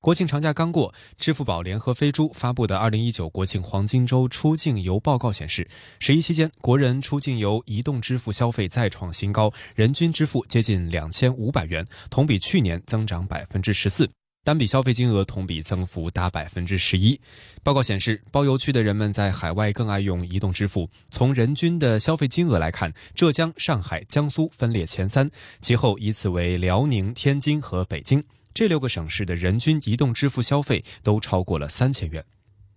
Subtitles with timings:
[0.00, 5.68] 国庆长假刚过，支付宝联合飞猪发布的《二零一九国庆黄金周出境游报告》显示，
[5.98, 14.08] 十一期间国人出境游移动支付消费再创新高，人均支付接近两千五百元，同比去年增长百分之十四，
[14.44, 17.20] 单笔消费金额同比增幅达百分之十一。
[17.64, 20.88] 报告显示，包邮区的人们在海外更爱用移动支付。
[21.10, 25.28] 从人均的消费金额来看，浙江、上海、江苏分列前三，
[25.60, 28.22] 其后依次为辽宁、天津和北京。
[28.54, 32.24] 这六个省市的人均移动支付消费都超过了三千元，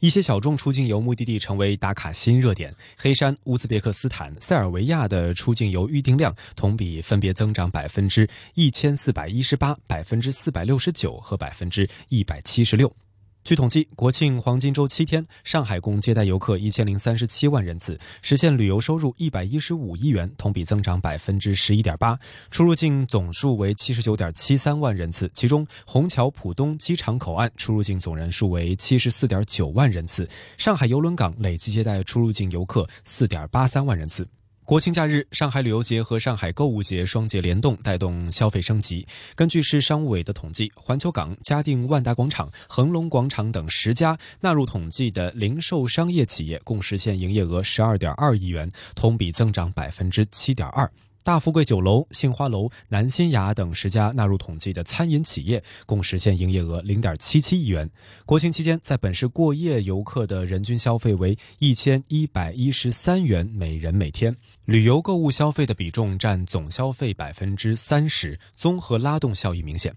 [0.00, 2.74] 一些小众出境游目的地成为打卡新热点。
[2.96, 12.94] 黑山、乌兹别克斯坦、塞尔维亚的出境游预订量同比分别增长百分之一千四百一十八、百分之四百六十九和百分之一百七十六。
[13.42, 22.16] 据统计，国庆黄金周七天，上海共接待游客一千零三十七万人次，实现旅游收入一百一十五亿元，同比增长百分之十一点八。
[22.50, 34.28] 出入境总数为七十九点七三万人次，其中虹桥浦东机场口岸出入境总人数为七十四点九万人次，上海邮轮港累计接待出入境游客四点八三万人次。
[34.64, 39.04] 国庆假日，上海旅游节和上海购物节双节联动，带动消费升级。
[39.34, 50.88] 根据市商务委的统计，环球港、嘉定万达广场、恒隆广场等十家纳入统计的零售商业企业，共实现营业额十二点二亿元，同比增长百分之七点二。
[51.22, 57.88] 大富贵酒楼、杏花楼、南新雅等十家纳入统计的餐饮企业，共实现营业额零点七七亿元。
[58.24, 69.94] 国庆期间，在本市过夜游客的人均消费为一千一百一十三元每人每天，旅游购物消费的比重占总消费百分之三十，综合拉动效益明显。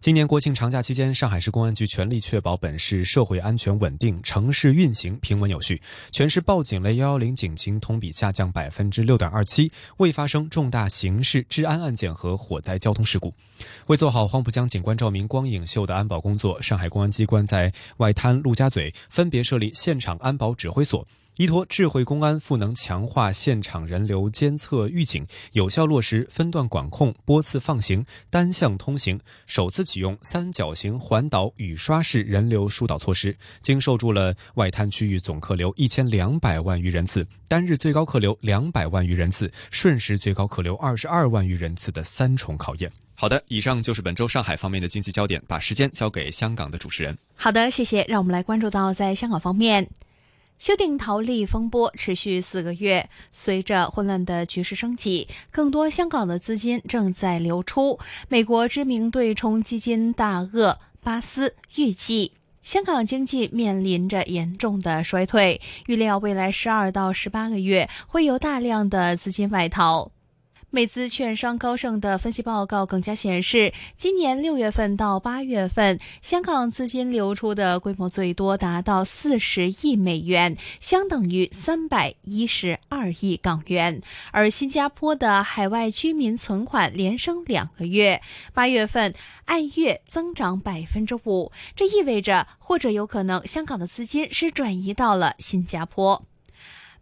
[0.00, 5.82] 今年国庆长假期间，上海市公安局全力确保本市社会安全稳定，城市运行平稳有序。
[6.12, 13.34] 全市报警类幺幺零警情同比下降百分之六点二七，未发生重大刑事治安案件和火灾交通事故。
[13.88, 21.04] 为做好黄浦江景观照明光影秀的安保工作，上海公安机关在外滩、陆家嘴分别设立现场安保指挥所。
[21.38, 42.90] 依托智慧公安赋能，强化现场人流监测预警，有效落实分段管控、拨次放行、单向通行，首次启用三角形环岛雨刷式人流疏导措施，经受住了外滩区域总客流一千两百万余人次、单日最高客流两百万余人次、瞬时最高客流二十二万余人次的三重考验。
[43.14, 47.16] 好的，以上就是本周上海方面的经济焦点，把时间交给香港的主持人。
[47.36, 48.04] 好的，谢谢。
[48.08, 49.88] 让我们来关注到在香港方面。
[50.58, 57.98] 修订逃利风波持续四个月，随着混乱的局势升级，更多香港的资金正在流出。
[58.28, 70.10] 美国知名对冲基金大鳄巴斯预计，香港经济面临着严重的衰退，预料未来十二到十八个月会有大量的资金外逃。
[70.70, 84.02] 美资券商高盛的分析报告更加显示，今年六月份到八月份，香港资金流出的规模最多达到四十亿美元，相等于三百一十二亿港元。
[84.30, 88.20] 而新加坡的海外居民存款连升两个月，
[88.52, 89.14] 八月份
[89.46, 96.22] 按月增长百分之五，这意味着或者有可能香港的资金是转移到了新加坡。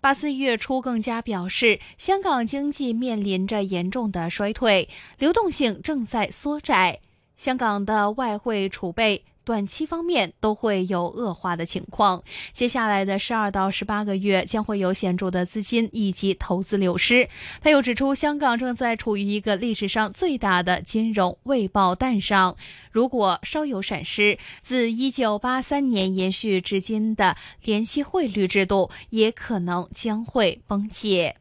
[0.00, 4.88] 巴斯月初更加表示，香港经济面临着严重的衰退，
[5.18, 7.00] 流动性正在缩窄，
[7.36, 9.24] 香港的外汇储备。
[9.46, 12.20] 短期方面都会有恶化的情况，
[12.52, 17.28] 接下来的十二到十八个月将会有显著的资金以及投资流失。
[17.62, 22.56] 他又指出，香港正在处于一个历史上最大的金融未爆弹上，
[22.90, 31.36] 如果稍有闪失，自一九八三年延续至今的联系汇率制度也可能将会崩解。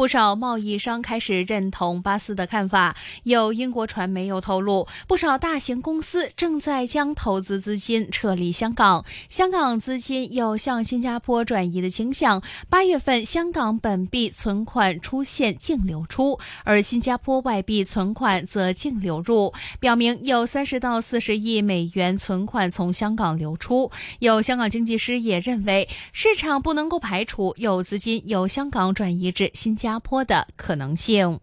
[0.00, 2.96] 不少贸易商开始认同巴斯的看法。
[3.24, 12.42] 有英国传媒又透露，不少大型公司正在将投资资金撤离香港，香港资金有向新加坡转移的倾向。
[12.70, 23.90] 八月份，香港本币存款出现净流出，而新加坡外币存款则净流入，表明有三十到四十亿美元存款从香港流出。
[24.20, 29.89] 有香港经济师也认为，市场不能够排除有资金由香港转移至新加。
[29.90, 31.40] 加坡的可能性。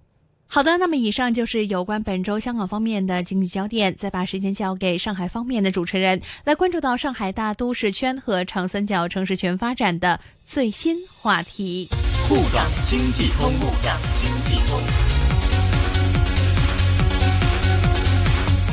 [0.50, 3.94] 好的，那么以上就是有关本周香港方面的经济焦点。
[3.96, 10.18] 再把时间交给上海方面的主持人，来关注到上海大都市圈和长三角城市群发展的
[10.48, 11.90] 最新话题。
[12.30, 15.17] 沪港经济通，沪港经济通。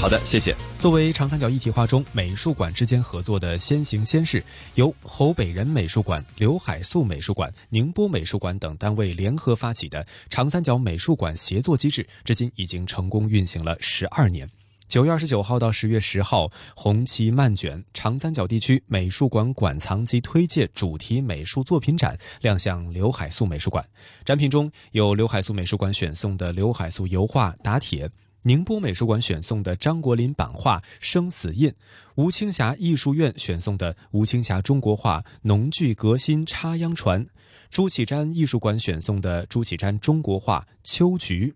[0.04, 0.54] 好的，谢谢。
[0.82, 14.46] 作为长三角一体化中美术馆之间合作的先行先试，由侯北人美术馆、刘海粟美术馆、宁波美术馆等单位联合发起的长三角美术馆协作机制，至今已经成功运行了十二年。
[14.88, 23.82] 九月二十九号到十月十号，红旗漫卷长三角地区美术馆馆藏及推介主题美术作品展亮相刘海粟美术馆。
[24.22, 28.06] 展品中有刘海粟美术馆选送的刘海粟油画《打铁》。
[28.46, 31.70] 宁波美术馆选送的张国林版画《生死印》，
[32.16, 37.24] 吴青霞艺术院选送的吴青霞中国画《农具革新插秧船》，
[37.70, 41.46] 朱启瞻艺术馆选送的朱启瞻中国画《秋菊》。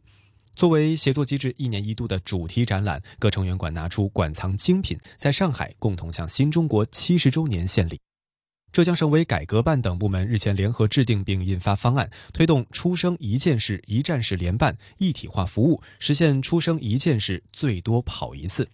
[0.55, 8.01] 作为协作机制一年一度的主题展览，各成员馆拿出馆藏精品，在上海共同向新中国七十周年献礼。
[8.71, 18.69] 浙江省委改革办等部门日前联合制定并印发方案，推动出生一件事、一站式联办一体化服务，实现出生一件事最多跑一次。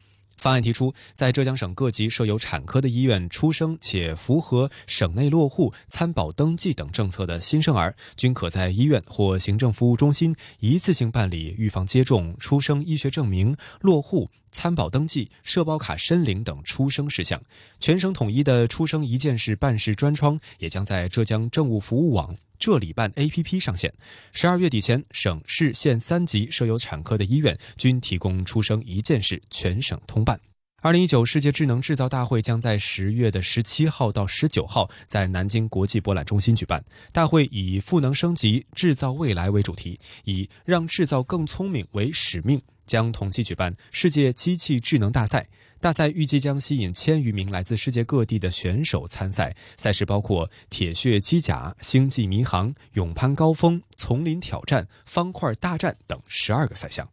[0.44, 14.28] 方案提出，在浙江省各级设有产科的医院出生且符合省内落户、参保登记等政策的新生儿，均可在医院或行政服务中心一次性办理预防接种、出生医学证明、落户。
[14.50, 17.42] 参保登记、社保卡申领等出生事项，
[17.80, 23.92] 全省统一的出生一件事办事专窗也将在浙江政务服务网浙里办 APP 上线。
[24.32, 30.40] 十二月底前，省市县三级设有产科的医院均提供出生一件事全省通办。
[30.80, 36.84] 二零一九世界智能制造大会将在十月的十七号到十九号在南京国际博览中心举办。
[37.10, 42.60] 大会以“赋能升级，制造未来”为主题，以“让制造更聪明”为使命。
[42.86, 45.48] 将同期举办世界机器智能大赛，
[45.80, 49.56] 大赛预计将吸引千余名来自世界各地的选手参赛。
[49.76, 57.08] 赛事包括铁血机甲、星际迷航、勇攀高峰、丛林挑战、方块大战等十二个赛项。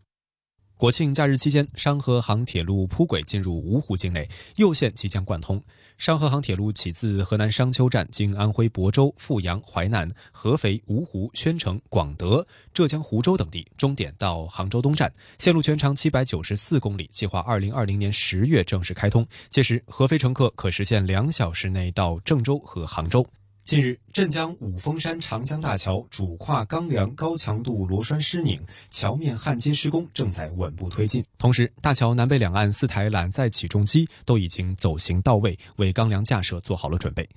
[0.81, 5.62] 国庆假日期间，商河杭铁路铺轨进入芜湖境内，右线即将贯通。
[5.95, 12.44] 商河杭铁路起自河南商丘站，经安徽亳州、阜阳、淮南、合肥、芜湖、宣城、广德、
[12.74, 15.13] 浙江湖州等地，终点到杭州东站。
[15.38, 19.24] 线路全长七百九十四公里，计划二零二零年十月正式开通。
[19.50, 23.24] 届时，合肥乘客可实现两小时内到郑州和杭州。
[23.63, 28.60] 近日，镇江五峰山长江大桥主跨钢梁高强度螺栓施拧，
[28.90, 31.24] 桥面焊接施工正在稳步推进。
[31.38, 37.28] 同时，大桥南北两岸四台揽载起重机都已经走行到位，为钢梁架设做好了准备。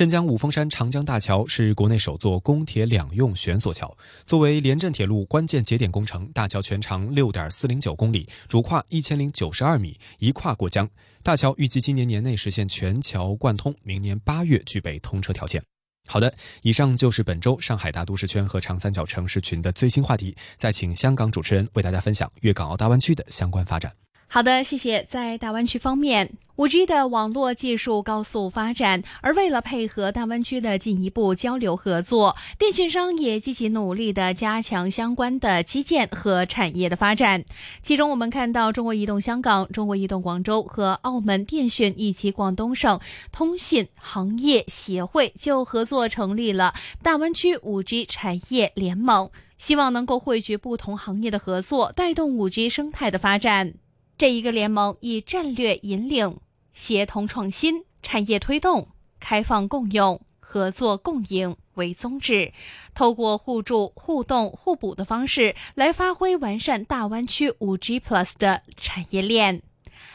[0.00, 3.94] 镇江五峰山长江大桥是国内首座公铁两用悬索桥，
[4.24, 10.88] 作为连镇铁路关键节点工程，大桥全长六点四零九公里，主跨一千零九十二米，一跨过江。
[11.22, 15.62] 大桥预计今年年内实现全桥贯通，明年八月具备通车条件。
[16.08, 20.34] 好的，以上就是本周上海大都市圈和长三角城市群的最新话题。
[20.56, 23.92] 再请香港主持人为大家分享粤港澳大湾区的相关发展。
[24.32, 25.02] 好的，谢谢。
[25.08, 37.44] 在大湾区方面，五 G 的网络技术高速发展，而为了配合大湾区的进一步交流合作，电信商也积极努力的加强相关的基建和产业的发展。
[37.82, 43.00] 其中，我们看到中国移动香港、中国移动广州和澳门电讯以及广东省
[43.32, 46.72] 通信行业协会就合作成立了
[47.02, 53.74] 大湾区五 G 产业联盟，希望能够汇聚不同行业的合作，带动五 G 生态的发展。
[54.20, 56.36] 这一个联盟以战略引领、
[56.74, 62.52] 协同创新、产业推动、开放共用、合作共赢为宗旨，
[62.94, 69.62] 透过互助、互动、互补的方式来发挥完善大湾区五 G Plus 的产业链，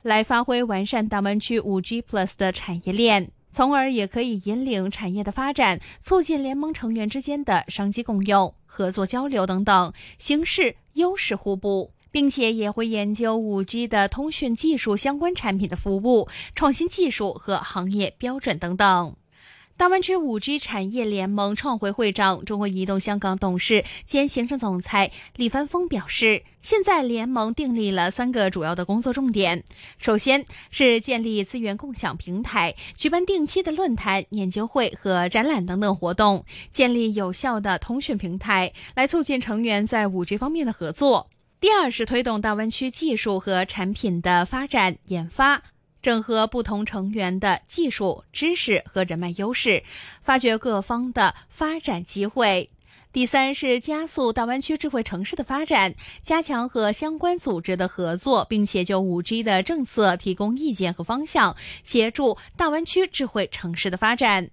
[0.03, 11.94] 来发挥完善大湾区五 G Plus 的产业链，从而也可以引领产业的发展，促进联盟成员之间的商机共用、合作交流等等，形式优势互补。
[12.15, 19.17] 并且也会研究五 G 的通讯技术相关产品的服务、创新技术和行业标准等等。
[19.75, 29.65] 大湾区五 G 产业联盟创会会长、中国移动香港董事兼行政总裁李帆峰表示，现在联盟订立了三个主要的工作重点。
[29.97, 41.27] 首先是建立资源共享平台，举办定期的论坛、研究会和展览等等活动，建立有效的通讯平台，来促进成员在五 G 方面的合作。
[41.65, 45.63] 第二是推动大湾区技术和产品的发展研发。
[45.99, 49.81] 整合不同成员的技术、知识和人脉优势，
[50.21, 52.69] 发掘各方的发展机会。
[53.11, 64.51] 第三是加速大湾区智慧城市的发展，加强和相关组织的合作，并且就五 G 的政策提供意见和方向，协助大湾区智慧城市的发展。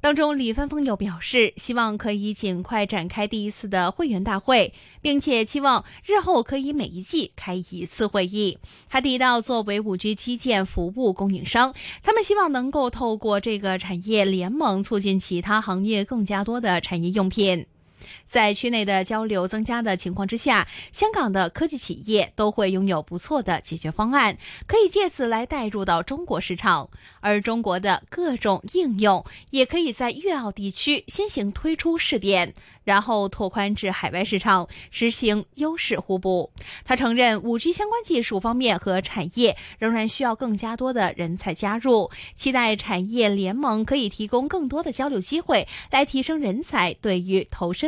[0.00, 8.56] 当中，李帆峰又表示，希望可以尽快展开第一次的会员大会，并且期望日后可以每一季开一次会议。
[8.88, 11.74] 他提到，作为五 G 基建服务供应商，
[12.04, 17.66] 他们希望能够透过这个产业联盟，促进其他行业更加多的产业用品。
[18.26, 24.36] 在区内的交流增加的情况之下，香港的科技企业都会拥有不错的解决方案，
[24.66, 26.90] 可以借此来带入到中国市场。
[27.20, 36.50] 而中国的各种应用也可以在粤澳地区先行推出试点，然后拓宽至海外市场，实行优势互补。
[36.84, 47.87] 他承认，五 G 相关技术方面和产业仍然需要更加多的人才加入，期待产业联盟可以提供更多的交流机会，来提升人才对于投身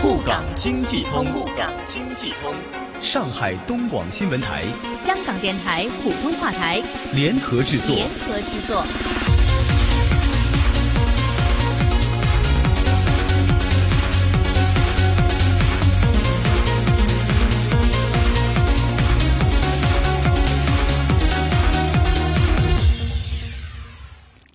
[0.00, 2.54] 沪港经济通，沪港经济通。
[3.00, 4.64] 上海东广新闻台、
[5.04, 6.80] 香港电台普通话台
[7.12, 9.37] 联合制作，联合制作。